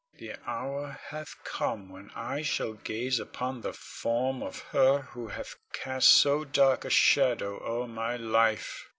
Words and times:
]Con. 0.17 0.27
The 0.27 0.35
hour 0.49 0.99
hath 1.11 1.35
come 1.43 1.89
when 1.89 2.09
I 2.15 2.41
shall 2.41 2.73
gaze 2.73 3.19
upon 3.19 3.61
the 3.61 3.71
form 3.71 4.41
of 4.41 4.57
her 4.71 5.01
who 5.11 5.27
hath 5.27 5.57
cast 5.73 6.07
so 6.07 6.43
dark 6.43 6.83
a 6.85 6.89
shadow 6.89 7.61
o'er 7.63 7.87
my 7.87 8.15
life. 8.17 8.89